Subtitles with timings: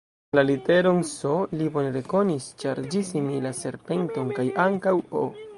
[0.37, 5.29] La literon S li bone rekonis, ĉar ĝi similas serpenton, kaj ankaŭ O.